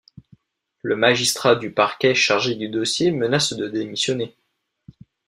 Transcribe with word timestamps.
Le 0.81 0.95
magistrat 0.95 1.53
du 1.55 1.69
parquet 1.69 2.15
chargé 2.15 2.55
du 2.55 2.69
dossier 2.69 3.11
menace 3.11 3.53
de 3.53 3.67
démissionner. 3.67 4.33